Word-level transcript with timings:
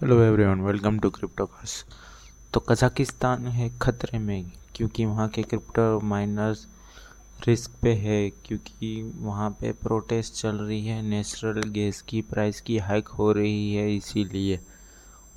Hello 0.00 0.18
everyone 0.22 0.60
welcome 0.60 0.98
to 0.98 1.08
cryptocast 1.10 1.74
तो 2.54 2.60
Kazakhstan 2.60 3.46
है 3.48 3.68
खतरे 3.82 4.18
में, 4.18 4.50
क्योंकि 4.74 5.04
वहाँ 5.04 5.28
के 5.28 5.42
क्रिप्टो 5.42 6.00
माइनर्स 6.04 6.66
रिस्क 7.46 7.78
पे 7.82 7.92
है, 7.92 8.28
क्योंकि 8.46 9.14
वहाँ 9.18 9.48
पे 9.50 9.72
प्रोटेस्ट 9.72 10.34
चल 10.34 10.56
रही 10.56 10.86
है 10.86 11.00
नेचुरल 11.02 11.68
गैस 11.70 12.02
की 12.02 12.20
प्राइस 12.22 12.60
की 12.60 12.78
हाइक 12.78 13.08
हो 13.08 13.30
रही 13.32 13.74
है 13.74 13.96
इसीलिए। 13.96 14.60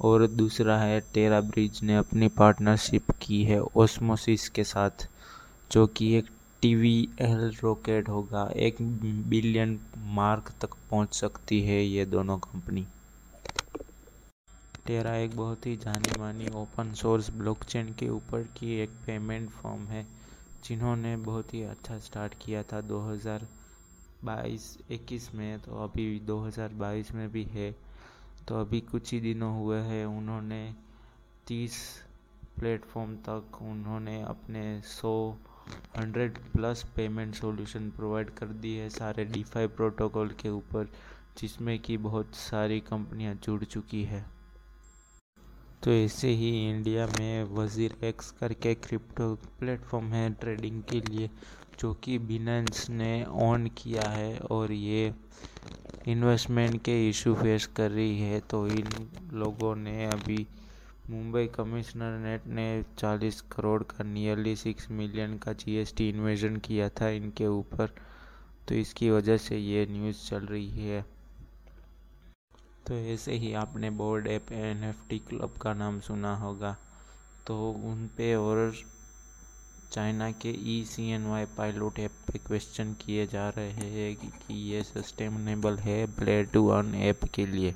और 0.02 0.28
दूसरा 0.28 0.78
है 0.80 1.00
टेरा 1.14 1.42
ब्रिज 1.42 1.80
ने 1.84 1.96
अपनी 1.96 2.28
पार्टनरशिप 2.38 3.12
की 3.22 3.44
है 3.44 3.62
ओस्मोसिस 3.62 4.50
के 4.50 4.64
साथ, 4.66 5.08
जो 5.72 5.88
कि 5.88 6.14
एक 6.18 6.30
टी 6.62 6.76
वी 6.76 6.98
एल 7.22 7.52
रॉकेट 7.64 8.10
होगा, 8.10 8.50
एक 8.56 8.82
बिलियन 8.82 9.80
मार्क 10.14 10.54
तक 10.62 10.76
पहुँच 10.92 11.16
सकती 11.16 11.62
है 11.62 11.84
ये 11.86 12.06
दोनों 12.08 12.38
कंपनी 12.40 12.88
टेरा 14.90 15.14
एक 15.16 15.36
बहुत 15.38 15.66
ही 15.68 15.76
जानी 15.78 16.20
मानी 16.20 16.48
ओपन 16.58 16.92
सोर्स 17.00 17.30
ब्लॉकचेन 17.32 17.94
के 17.94 18.08
ऊपर 18.10 18.44
की 18.58 18.76
एक 18.82 18.90
पेमेंट 19.06 19.50
फॉर्म 19.52 19.82
है, 19.88 20.06
जिन्होंने 20.66 21.16
बहुत 21.28 21.54
ही 21.54 21.62
अच्छा 21.64 21.98
स्टार्ट 22.00 22.34
किया 22.42 22.64
था 22.64 22.82
2022-21 22.84 25.36
में 25.36 25.60
तो 25.60 25.84
अभी 25.84 26.20
2022 26.28 27.12
में 27.16 27.32
भी 27.32 27.44
है। 27.52 27.76
तो 28.48 28.56
अभी 28.62 28.82
कुछ 28.82 29.14
ही 29.14 29.20
दिनों 29.20 29.60
हुए 29.60 29.82
हैं, 29.82 30.08
उन्होंने 30.08 30.76
30 31.48 32.04
प्लेटफॉर्म 32.58 33.16
तक 33.30 33.62
उन्होंने 33.62 34.24
अपने 34.24 34.84
100 34.84 35.38
100 35.98 36.38
प्लस 36.54 36.84
पेमेंट 36.96 37.36
सॉल्यूशन 37.36 37.92
प्रोवाइड 37.92 38.32
कर 38.32 38.48
दी 38.58 38.78
है 38.78 38.90
सारे 38.90 39.28
डीफाई 39.28 39.68
प्रोटोकॉल 39.78 40.30
के 40.42 40.50
ऊपर, 40.50 40.88
जिसमें 41.38 41.80
कि 41.80 41.98
बहुत 42.10 42.36
सारी 42.40 42.80
कंपनियाँ 42.90 43.36
जुड़ 43.36 43.64
चुकी 43.64 44.06
है। 44.06 44.39
तो 45.84 45.92
ऐसे 45.92 46.28
ही 46.28 46.50
इंडिया 46.70 47.06
में 47.20 47.44
वज़ीर 47.56 47.96
एक्स 48.04 48.32
करके 48.32 48.74
क्रिप्टो 48.78 49.34
प्लेटफॉर्म 49.60 50.12
है 50.14 50.30
ट्रेडिंग 50.34 50.82
के 50.84 51.00
लिए, 51.02 51.30
जो 51.80 51.94
कि 52.04 52.18
बिनेंस 52.20 52.90
ने 52.90 53.24
ऑन 53.24 53.68
किया 53.78 54.10
है 54.10 54.38
और 54.52 54.72
ये 54.72 55.14
इन्वेस्टमेंट 56.08 56.82
के 56.84 57.10
इशू 57.10 57.34
फेस 57.34 57.66
कर 57.76 57.92
रही 57.92 58.20
है। 58.20 58.40
तो 58.50 58.66
इन 58.68 58.88
लोगों 59.34 59.76
ने 59.76 60.06
अभी 60.06 60.46
मुंबई 61.10 61.46
कमिश्नर 61.48 62.18
नेट 62.20 62.48
ने 62.48 62.68
40 62.98 63.40
करोड़ 63.52 63.82
का 63.84 64.04
नियरली 64.04 64.56
सिक्स 64.56 64.90
मिलियन 64.92 65.38
का 65.38 65.54
जीएसटी 65.54 66.10
इन्वेजन 66.10 66.58
किया 66.58 66.90
था 66.90 67.10
इनके 67.10 67.48
ऊपर। 67.48 67.94
तो 68.68 68.76
इसकी 68.76 69.10
वजह 69.10 69.38
से 69.38 69.58
ये 69.58 69.86
न्यूज़ 69.92 70.28
चल 70.30 70.46
रही 70.46 70.70
है। 70.80 71.04
तो 72.90 72.96
ऐसे 72.96 73.34
ही 73.34 73.52
आपने 73.54 73.90
Bored 73.90 74.28
Ape 74.28 74.52
N 74.52 74.84
F 74.84 75.02
T 75.10 75.18
club 75.20 75.58
का 75.62 75.74
नाम 75.74 76.00
सुना 76.00 76.34
होगा। 76.36 76.76
तो 77.48 77.56
उन 77.72 78.08
पे 78.18 78.34
और 78.36 78.74
चाइना 79.92 80.32
के 80.32 80.50
E 80.76 80.84
C 80.86 81.10
N 81.12 81.26
Y 81.26 81.46
pilot 81.58 82.00
app 82.00 82.12
पे 82.28 82.40
क्वेश्चन 82.40 82.94
किए 82.94 83.26
जा 83.28 83.48
रहे 83.50 83.70
हैं 83.72 84.16
कि, 84.16 84.54
ये 84.54 84.82
सस्टेनेबल 84.84 85.78
है 85.78 86.06
प्ले 86.16 86.44
टू 86.44 86.68
अर्न 86.68 86.96
ऐप 86.96 87.26
के 87.26 87.46
लिए। 87.46 87.76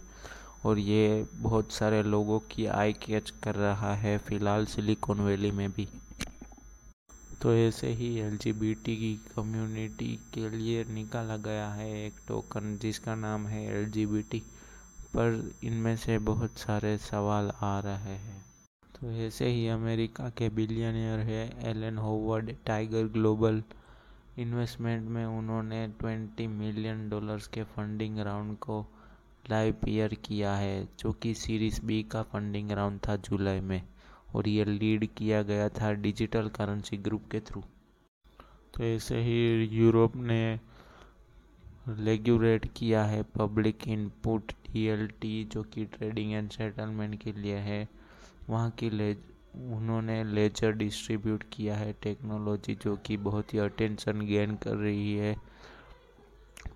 और 0.66 0.80
ये 0.80 1.26
बहुत 1.36 1.72
सारे 1.72 2.02
लोगों 2.04 2.40
की 2.52 2.66
आई 2.66 2.94
कैच 2.94 3.30
कर 3.44 3.56
रहा 3.56 3.94
है 3.96 4.18
फ़िलहाल 4.18 4.66
सिलिकॉन 4.66 5.22
वैली 5.22 5.52
में 5.52 5.70
भी। 5.72 5.88
तो 7.42 7.54
ऐसे 7.54 7.88
ही 7.94 8.16
एलजीबीटी 8.20 8.96
की 8.96 9.14
कम्युनिटी 9.36 10.16
के 10.34 10.50
लिए 10.50 10.84
निकाला 10.94 11.38
गया 11.38 11.68
है 11.70 11.92
एक 12.06 12.14
टोकन 12.28 12.78
जिसका 12.82 13.16
नाम 13.16 13.48
है 13.48 13.66
एलजीबीटी 13.68 14.42
पर 15.16 15.52
इनमें 15.64 15.96
से 15.98 16.18
बहुत 16.20 16.58
सारे 16.58 16.98
सवाल 16.98 17.52
आ 17.62 17.80
रहे 17.80 18.16
हैं। 18.16 18.42
तो 18.86 19.12
ऐसे 19.12 19.48
ही 19.48 19.68
अमेरिका 19.68 20.30
के 20.30 20.50
बिलियनियर 20.50 21.20
है 21.20 21.70
Alan 21.70 21.98
Howard, 21.98 22.52
Tiger 22.66 23.04
Global 23.04 23.64
investment 24.40 25.10
में 25.10 25.26
उन्होंने 25.26 25.88
20 26.04 26.48
मिलियन 26.48 27.10
डॉलर्स 27.10 27.48
के 27.48 27.64
फंडिंग 27.64 28.20
राउंड 28.20 28.58
को 28.58 28.86
लाइव 29.50 29.76
ईयर 29.88 30.14
किया 30.14 30.54
है, 30.56 30.88
जो 31.00 31.12
कि 31.12 31.34
सीरीज़ 31.34 31.82
बी 31.86 32.04
का 32.04 32.24
फंडिंग 32.24 32.72
राउंड 32.72 33.00
था 33.08 33.16
जुलाई 33.16 33.60
में, 33.60 33.82
और 34.36 34.48
ये 34.48 34.66
लीड 34.66 35.08
किया 35.18 35.42
गया 35.42 35.70
था 35.70 35.92
डिजिटल 35.94 36.48
करेंसी 36.48 36.98
ग्रुप 36.98 37.24
के 37.32 37.40
थ्रू। 37.40 37.64
तो 38.74 38.84
ऐसे 38.84 39.22
ही 39.22 39.64
यूरोप 39.66 40.16
ने 40.16 40.60
रेगुलेट 41.88 42.66
किया 42.76 43.04
है 43.04 43.24
पब्लिक 43.36 43.88
इनपुट 43.88 44.52
टी 44.68 45.44
जो 45.54 45.64
कि 45.64 45.86
ट्रेडिंग 45.86 46.32
एंड 46.34 46.50
सेटलमेंट 46.50 47.16
के 47.22 47.32
लिए 47.32 47.56
है, 47.56 47.88
वहाँ 48.50 48.70
की 48.70 48.90
ले, 48.90 49.14
उन्होंने 49.56 50.24
लेजर 50.24 50.72
डिस्ट्रीब्यूट 50.72 51.44
किया 51.52 51.76
है 51.76 51.94
टेक्नोलॉजी 52.04 52.76
जो 52.76 52.96
कि 52.96 53.18
बहुत 53.18 53.54
ही 53.54 53.60
अटेंशन 53.60 54.22
गेन 54.28 54.56
कर 54.56 54.76
रही 54.76 55.16
है 55.16 55.36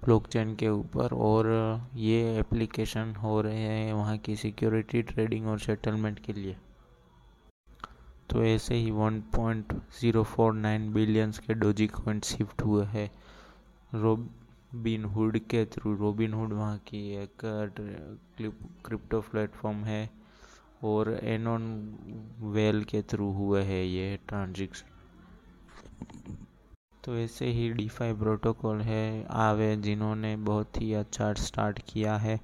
ब्लॉकचेन 0.04 0.56
के 0.56 0.70
ऊपर 0.70 1.14
और 1.16 1.48
ये 1.96 2.38
एप्लीकेशन 2.40 3.14
हो 3.16 3.42
रहे 3.42 3.58
हैं 3.58 3.94
वहाँ 3.94 4.18
की 4.18 4.36
सिक्योरिटी 4.36 5.02
ट्रेडिंग 5.04 5.48
और 5.48 5.60
सेटलमेंट 5.60 6.20
के 6.20 6.34
लिए। 6.34 6.56
तो 8.30 8.44
ऐसे 8.44 8.76
ही 8.76 8.92
1.049 8.92 10.90
बिलियंस 10.94 11.40
के 11.40 11.54
डोजी 11.54 11.88
कॉइन 11.88 12.20
शिफ्ट 12.20 12.62
हुए 12.62 12.86
हैं। 12.86 13.10
रोब 13.94 14.30
बिन 14.76 15.04
हुड 15.06 15.38
के 15.50 15.64
थ्रू 15.66 15.94
रोबिन 15.96 16.34
हुड 16.34 16.54
वहाँ 16.54 16.78
की 16.88 17.00
एक 17.18 17.42
क्रिप्टो 18.86 19.20
प्लेटफॉर्म 19.22 19.78
है 19.86 20.10
और 20.86 21.10
एनोन 21.26 21.64
वेल 22.56 22.84
के 22.84 23.02
थ्रू 23.12 23.32
हुए 23.34 23.62
है 23.64 23.84
ये 23.86 24.18
ट्रांजेक्शन 24.28 24.96
तो 27.04 27.16
ऐसे 27.18 27.46
ही 27.52 27.70
डीफाई 27.74 28.14
प्रोटोकॉल 28.14 28.82
है, 28.82 29.26
आवे 29.26 29.76
जिन्होंने 29.78 30.36
बहुत 30.46 30.82
ही 30.82 30.94
अच्छा 30.94 31.32
स्टार्ट 31.44 31.80
किया 31.90 32.16
है 32.18 32.40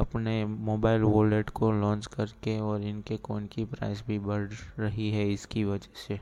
अपने 0.00 0.44
मोबाइल 0.46 1.02
वॉलेट 1.02 1.50
को 1.60 1.70
लॉन्च 1.72 2.06
करके 2.16 2.58
और 2.60 2.82
इनके 2.84 3.16
कौन 3.28 3.46
की 3.46 3.64
प्राइस 3.64 4.02
भी 4.06 4.18
बढ़ 4.20 4.48
रही 4.78 5.10
है 5.12 5.28
इसकी 5.32 5.64
वजह 5.64 6.00
से। 6.06 6.18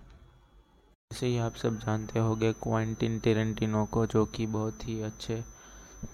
जैसे 1.13 1.27
ही 1.27 1.39
आप 1.39 1.55
सब 1.55 1.79
जानते 1.79 2.19
होंगे 2.19 2.53
क्वांटिन 2.53 3.19
टेरेंटिनो 3.19 3.85
को, 3.85 4.05
जो 4.07 4.25
कि 4.25 4.47
बहुत 4.47 4.87
ही 4.89 5.01
अच्छे 5.03 5.43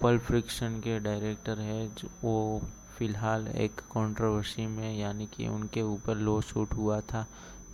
पल 0.03 0.19
फ्रिक्शन 0.19 0.79
के 0.81 0.99
डायरेक्टर 1.01 1.59
है, 1.59 1.89
जो 1.95 2.09
वो 2.23 2.63
फ़िलहाल 2.99 3.47
एक 3.49 3.81
कंट्रोवर्सी 3.93 4.67
में, 4.67 4.99
यानी 4.99 5.27
कि 5.27 5.47
उनके 5.47 5.83
ऊपर 5.83 6.17
लो 6.17 6.41
शूट 6.41 6.73
हुआ 6.73 7.01
था। 7.01 7.27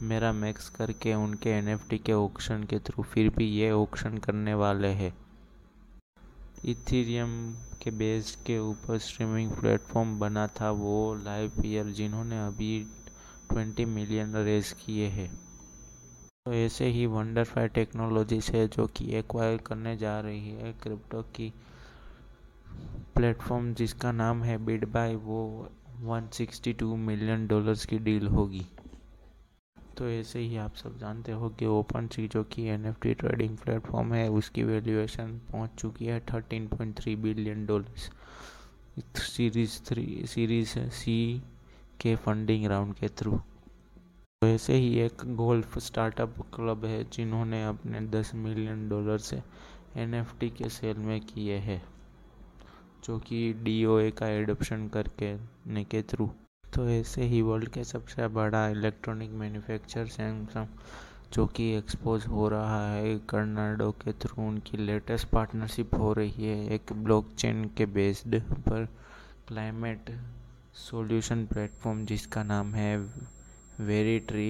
मेरा 0.03 0.33
मैक्स 0.33 0.69
करके 0.69 1.15
उनके 1.15 1.51
एनएफटी 1.51 1.99
के 1.99 2.13
ऑक्शन 2.13 2.65
के 2.65 2.79
थ्रू 2.79 3.03
फिर 3.03 3.29
भी 3.29 3.47
ये 3.51 3.71
ऑक्शन 3.71 4.19
करने 4.19 4.55
वाले 4.55 4.89
हैं। 4.89 5.13
इथीरियम 6.65 7.55
के 7.83 7.91
बेस 7.91 8.37
के 8.47 8.59
ऊपर 8.59 8.99
स्ट्रीमिंग 8.99 9.51
प्लेटफॉर्म 9.51 10.19
बना 10.19 10.47
था 10.61 10.71
वो 10.71 11.15
लाइव 11.15 11.63
ईयर 11.65 11.87
जिन्होंने 11.93 12.47
अभी 12.47 12.87
20 13.53 13.85
मिलियन 13.87 14.37
रेज 14.37 14.73
किए 14.73 15.09
हैं। 15.09 15.52
तो 16.47 16.53
ऐसे 16.53 16.87
ही 16.87 17.05
वंडरफाई 17.07 17.69
टेक्नोलॉजीज़ 17.69 18.51
है 18.53 18.67
जो 18.69 18.87
कि 18.87 19.05
एक्वायर 19.17 19.57
करने 19.67 19.97
जा 19.97 20.19
रही 20.21 20.51
है 20.53 20.73
क्रिप्टो 20.73 21.21
की 21.37 21.53
प्लेटफॉर्म 23.17 23.73
जिसका 23.75 24.13
नाम 24.13 24.43
है 24.43 24.57
बिड 24.65 24.85
बाय 24.93 25.15
वो 25.17 25.69
162 26.05 26.97
मिलियन 27.01 27.47
डॉलर्स 27.47 27.85
की 27.87 27.99
डील 27.99 28.27
होगी। 28.29 28.67
तो 29.99 30.09
ऐसे 30.09 30.39
ही 30.39 30.57
आप 30.57 30.75
सब 30.75 30.99
जानते 30.99 31.33
हो 31.33 31.49
कि 31.51 31.67
ओपन 31.67 32.09
सी 32.09 32.27
जो 32.29 32.43
कि 32.45 32.67
एन 32.69 32.93
ट्रेडिंग 33.03 33.57
प्लेटफॉर्म 33.59 34.13
है, 34.15 34.29
उसकी 34.31 34.63
वैल्यूएशन 34.65 35.39
पहुँच 35.53 35.79
चुकी 35.79 36.07
है 36.07 36.21
13.3 36.27 37.17
billion 37.23 37.65
dollars 37.67 38.11
series 39.29 39.81
three 39.85 40.27
series 40.27 40.79
C 40.93 41.19
के 42.01 42.17
फंडिंग 42.17 42.67
राउंड 42.67 42.95
के 42.95 43.09
थ्रू 43.09 43.41
वैसे 44.43 44.75
ही 44.75 44.99
एक 45.01 45.23
गोल्फ 45.37 45.77
स्टार्टअप 45.79 46.35
क्लब 46.55 46.85
है 46.85 47.03
जिन्होंने 47.13 47.63
अपने 47.65 48.01
10 48.11 48.35
मिलियन 48.35 48.89
डॉलर 48.89 49.19
से 49.19 49.41
एनएफटी 49.97 50.49
के 50.51 50.69
सेल 50.69 50.97
में 50.99 51.21
किए 51.21 51.57
हैं, 51.57 51.83
जो 53.05 53.19
कि 53.19 53.53
डी 53.53 54.11
का 54.11 54.29
एडप्शन 54.29 54.89
करके 54.89 55.35
ने 55.73 55.85
के 55.85 56.03
थ्रू। 56.03 56.29
तो 56.65 56.89
ऐसे 56.89 57.23
ही 57.23 57.43
वर्ल्ड 57.43 57.69
के 57.69 57.85
सबसे 57.85 58.27
बड़ा 58.29 58.67
इलेक्ट्रॉनिक 58.69 59.31
मैन्युफैक्चर 59.31 60.07
सैमसंग 60.07 60.67
जो 61.33 61.47
कि 61.47 61.71
एक्सपोज 61.75 62.27
हो 62.27 62.49
रहा 62.49 62.87
है 62.93 63.17
कर्नाडो 63.31 63.91
के 63.93 64.13
थ्रू। 64.13 64.47
उनकी 64.49 64.77
लेटेस्ट 64.77 65.29
पार्टनरशिप 65.29 65.95
हो 65.95 66.13
रही 66.13 66.47
है 66.47 66.75
एक 66.75 66.93
ब्लॉकचेन 66.93 67.65
के 67.77 67.87
बेस्ड 67.95 68.41
पर 68.41 68.89
क्लाइमेट 69.49 70.11
सॉल्यूशन 70.81 71.47
प्लेटफॉर्म 71.47 72.05
जिसका 72.07 72.43
नाम 72.43 72.75
है 72.75 72.97
वेरी 73.81 74.19
ट्री, 74.21 74.49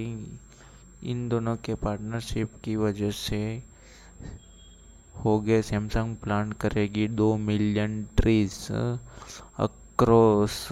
इन 1.10 1.28
दोनों 1.28 1.56
के 1.56 1.74
पार्टनरशिप 1.74 2.50
की 2.64 2.76
वजह 2.76 3.10
से 3.10 3.42
हो 5.24 5.38
गए 5.40 5.60
सैमसंग 5.62 6.16
प्लांट 6.16 6.54
करेगी 6.60 7.06
दो 7.10 7.36
मिलियन 7.38 8.02
ट्रीज 8.16 8.56
अक्रॉस 8.70 10.68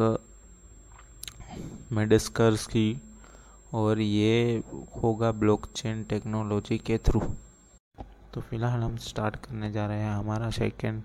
मेडस्कर्स 1.93 2.67
की, 2.67 3.01
और 3.75 4.01
ये 4.01 4.63
होगा 5.03 5.31
ब्लॉकचेन 5.33 6.03
टेक्नोलॉजी 6.11 6.79
के 6.79 6.99
थ्रू 6.99 7.21
तो 8.35 8.41
फ़िलहाल 8.41 8.81
हम 8.81 8.97
स्टार्ट 9.01 9.37
करने 9.37 9.71
जा 9.73 9.87
रहे 9.87 10.01
हैं 10.01 10.13
हमारा 10.13 10.51
सेकंड 10.51 11.03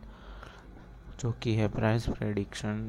जो 1.20 1.32
कि 1.44 1.54
है 1.56 1.68
प्राइस 1.68 2.08
प्रेडिक्शन 2.10 2.80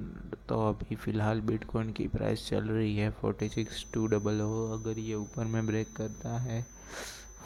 तो 0.49 0.59
अभी 0.69 0.95
फ़िलहाल 0.95 1.41
बिटकॉइन 1.41 1.91
की 1.93 2.07
प्राइस 2.09 2.49
चल 2.49 2.65
रही 2.69 2.97
है 2.97 3.11
forty 3.21 3.49
six 3.49 3.85
two 3.95 4.07
double 4.07 4.41
O, 4.41 4.67
अगर 4.73 4.99
ये 4.99 5.15
ऊपर 5.15 5.45
में 5.45 5.67
ब्रेक 5.67 5.93
करता 5.97 6.39
है 6.39 6.65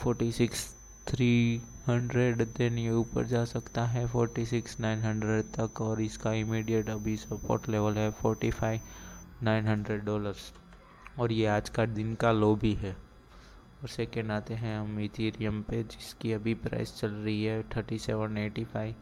forty 0.03 0.31
six 0.33 0.65
three 1.09 1.61
hundred 1.89 2.43
then 2.49 2.79
ये 2.79 2.91
ऊपर 2.93 3.27
जा 3.27 3.45
सकता 3.45 3.85
है 3.87 4.07
फोर्टी 4.09 4.47
सिक्स 4.47 4.79
नाइन 4.81 5.03
हंड्रेड 5.03 5.53
तक, 5.55 5.81
और 5.81 6.01
इसका 6.03 6.33
इमीडिएट 6.35 6.91
अभी 6.91 7.17
सपोर्ट 7.17 7.69
लेवल 7.69 7.99
है 7.99 8.11
forty 8.13 8.51
five 8.51 8.81
nine 9.43 9.67
hundred 9.67 10.05
dollars 10.05 10.53
और 11.19 11.33
ये 11.33 11.47
आज 11.49 11.69
का 11.69 11.87
दिन 11.87 12.15
का 12.15 12.33
लो 12.33 12.55
भी 12.57 12.73
है। 12.75 12.93
और 13.83 13.89
सेकेंड 13.89 14.31
आते 14.31 14.55
हैं 14.55 14.79
हम 14.79 14.99
इथीरियम 15.01 15.63
पे, 15.63 15.83
जिसकी 15.83 16.33
अभी 16.33 16.55
प्राइस 16.57 16.97
चल 16.97 17.11
रही 17.11 17.45
है 17.45 17.63
थर्टी 17.77 17.99
सेवन 17.99 18.39
एटी 18.39 18.65
फाइव 18.65 18.95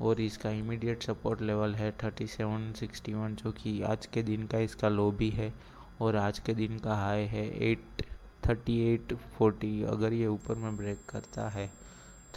और 0.00 0.20
इसका 0.20 0.50
इमीडिएट 0.50 1.02
सपोर्ट 1.02 1.42
लेवल 1.42 1.74
है 1.74 1.90
थर्टी 2.02 2.26
सेवन 2.26 2.72
सिक्सटी 2.72 3.14
वन 3.14 3.34
जो 3.34 3.52
कि 3.52 3.80
आज 3.82 4.06
के 4.06 4.22
दिन 4.22 4.46
का 4.46 4.58
इसका 4.58 4.88
लो 4.88 5.10
भी 5.10 5.30
है 5.30 5.52
और 6.00 6.16
आज 6.16 6.38
के 6.38 6.54
दिन 6.54 6.78
का 6.78 6.94
हाई 6.96 7.24
है 7.26 7.46
एट 7.70 8.02
थर्टी 8.48 8.78
एट 8.84 9.14
फोर्टी 9.38 9.82
अगर 9.82 10.12
ये 10.12 10.26
ऊपर 10.26 10.54
में 10.54 10.76
ब्रेक 10.76 11.04
करता 11.08 11.48
है 11.48 11.70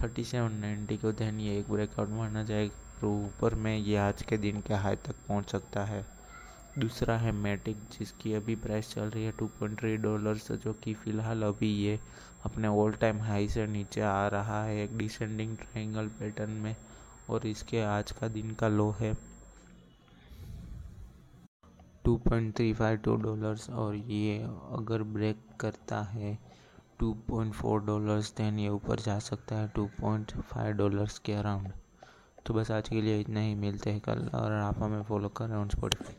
थर्टी 0.02 0.24
सेवन 0.24 0.56
नाइन्टी 0.62 0.98
को 0.98 1.12
देन 1.12 1.40
ये 1.40 1.58
एक 1.60 1.70
ब्रेकआउट 1.72 2.10
माना 2.10 2.44
जाएगा 2.44 2.82
तो 3.02 3.12
ऊपर 3.18 3.56
में 3.56 3.78
ये 3.78 3.96
आज 3.98 4.22
के 4.22 4.38
दिन 4.38 4.62
के 4.62 4.74
हाई 4.74 4.96
तक 4.96 5.16
पहुँच 5.28 5.52
सकता 5.52 5.84
है। 5.86 6.06
दूसरा 6.80 7.18
है 7.18 7.32
मैटिक 7.32 7.78
जिसकी 7.92 8.34
अभी 8.34 8.56
प्राइस 8.56 8.94
चल 8.94 9.10
रही 9.10 9.24
है 9.26 9.32
टू 9.40 9.46
पॉइंट 9.60 9.80
थ्री 9.80 9.96
डॉलर्स 9.98 10.52
जो 10.54 10.74
कि 10.74 10.94
फ़िलहाल 10.94 11.44
अभी 11.44 11.72
ये 11.76 12.00
अपने 12.46 12.68
ऑल 12.68 12.94
टाइम 13.02 13.20
हाई 13.22 13.48
से 13.48 13.66
नीचे 13.68 14.02
आ 14.02 14.28
रहा 14.28 14.64
है, 14.64 14.84
एक 14.84 14.98
डिसेंडिंग 14.98 15.56
ट्रायंगल 15.58 16.08
पैटर्न 16.20 16.52
में। 16.54 16.76
और 17.30 17.48
इसके 17.48 17.82
आज 17.82 18.12
का 18.12 18.28
दिन 18.28 18.52
का 18.52 18.68
लो 18.68 18.90
है। 18.92 19.14
Two 22.06 22.16
point 22.18 22.56
three 22.56 22.74
five 22.74 22.98
two 22.98 23.16
dollars 23.16 23.70
और 23.70 23.96
ये 23.96 24.38
अगर 24.78 25.04
ब्रेक 25.04 25.38
करता 25.60 26.02
है 26.02 26.38
two 27.00 27.14
point 27.30 27.54
four 27.54 27.82
dollars 27.86 28.34
then 28.38 28.60
ये 28.60 28.70
ऊपर 28.70 29.00
जा 29.00 29.18
सकता 29.20 29.56
है 29.56 29.68
टू 29.68 29.86
पॉइंट 30.02 30.32
फाइव 30.32 30.76
डॉलर्स 30.76 31.20
के 31.20 31.34
अराउंड 31.34 31.72
तो 32.46 32.54
बस 32.54 32.72
आज 32.72 32.90
के 32.90 33.02
लिए 33.02 33.20
इतना 33.20 33.40
ही, 33.40 33.56
मिलते 33.56 33.90
हैं 33.90 34.00
कल 34.00 34.30
और 34.34 34.52
आप 34.52 34.84
हमें 34.84 35.04
फॉलो 35.04 35.30
कर 35.30 35.56
ऑन 35.56 35.70
स्पॉटिफाई 35.70 36.16